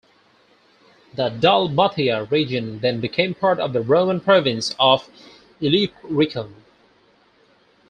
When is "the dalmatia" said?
1.13-2.27